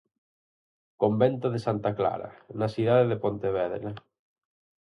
[1.03, 3.89] Convento de Santa Clara, na cidade de Pontevedra.